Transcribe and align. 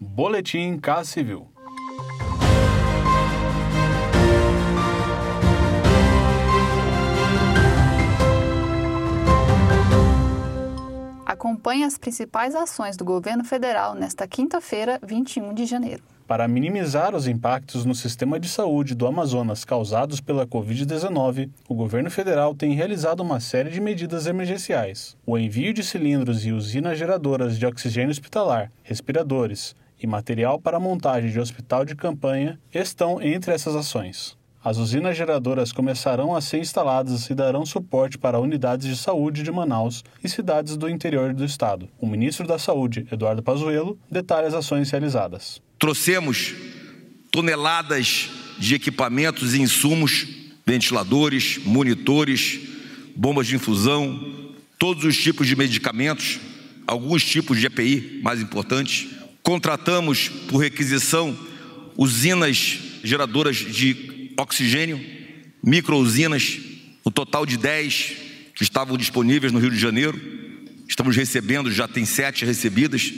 Boletim 0.00 0.78
Casa 0.78 1.10
Civil. 1.10 1.48
Acompanhe 11.26 11.82
as 11.82 11.98
principais 11.98 12.54
ações 12.54 12.96
do 12.96 13.04
governo 13.04 13.42
federal 13.42 13.94
nesta 13.94 14.26
quinta-feira, 14.28 15.00
21 15.04 15.52
de 15.52 15.66
janeiro. 15.66 16.02
Para 16.28 16.46
minimizar 16.46 17.16
os 17.16 17.26
impactos 17.26 17.84
no 17.84 17.94
sistema 17.94 18.38
de 18.38 18.48
saúde 18.48 18.94
do 18.94 19.06
Amazonas 19.06 19.64
causados 19.64 20.20
pela 20.20 20.46
Covid-19, 20.46 21.50
o 21.68 21.74
governo 21.74 22.10
federal 22.10 22.54
tem 22.54 22.72
realizado 22.72 23.20
uma 23.20 23.40
série 23.40 23.70
de 23.70 23.80
medidas 23.80 24.28
emergenciais. 24.28 25.16
O 25.26 25.36
envio 25.36 25.74
de 25.74 25.82
cilindros 25.82 26.44
e 26.46 26.52
usinas 26.52 26.98
geradoras 26.98 27.58
de 27.58 27.66
oxigênio 27.66 28.10
hospitalar, 28.10 28.70
respiradores 28.84 29.74
e 30.00 30.06
material 30.06 30.60
para 30.60 30.80
montagem 30.80 31.30
de 31.30 31.40
hospital 31.40 31.84
de 31.84 31.94
campanha 31.94 32.58
estão 32.72 33.20
entre 33.20 33.52
essas 33.52 33.74
ações. 33.74 34.36
As 34.62 34.76
usinas 34.76 35.16
geradoras 35.16 35.72
começarão 35.72 36.34
a 36.34 36.40
ser 36.40 36.58
instaladas 36.58 37.30
e 37.30 37.34
darão 37.34 37.64
suporte 37.64 38.18
para 38.18 38.40
unidades 38.40 38.88
de 38.88 38.96
saúde 38.96 39.42
de 39.42 39.52
Manaus 39.52 40.04
e 40.22 40.28
cidades 40.28 40.76
do 40.76 40.88
interior 40.88 41.32
do 41.32 41.44
estado. 41.44 41.88
O 42.00 42.06
ministro 42.06 42.46
da 42.46 42.58
Saúde, 42.58 43.06
Eduardo 43.10 43.42
Pazuello, 43.42 43.98
detalha 44.10 44.48
as 44.48 44.54
ações 44.54 44.90
realizadas. 44.90 45.62
Trouxemos 45.78 46.54
toneladas 47.30 48.30
de 48.58 48.74
equipamentos 48.74 49.54
e 49.54 49.62
insumos, 49.62 50.26
ventiladores, 50.66 51.60
monitores, 51.64 52.60
bombas 53.14 53.46
de 53.46 53.54
infusão, 53.54 54.54
todos 54.78 55.04
os 55.04 55.16
tipos 55.16 55.46
de 55.46 55.56
medicamentos, 55.56 56.40
alguns 56.86 57.24
tipos 57.24 57.58
de 57.58 57.66
EPI 57.66 58.20
mais 58.22 58.40
importantes. 58.40 59.08
Contratamos 59.48 60.28
por 60.28 60.58
requisição 60.58 61.34
usinas 61.96 62.80
geradoras 63.02 63.56
de 63.56 64.30
oxigênio, 64.38 65.00
microusinas, 65.64 66.58
o 67.02 67.10
total 67.10 67.46
de 67.46 67.56
10 67.56 68.16
que 68.54 68.62
estavam 68.62 68.98
disponíveis 68.98 69.50
no 69.50 69.58
Rio 69.58 69.70
de 69.70 69.78
Janeiro. 69.78 70.20
Estamos 70.86 71.16
recebendo, 71.16 71.72
já 71.72 71.88
tem 71.88 72.04
sete 72.04 72.44
recebidas, 72.44 73.10